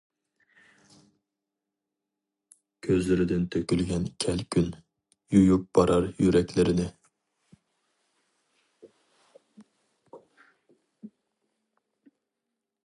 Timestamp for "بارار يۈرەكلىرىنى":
5.79-6.89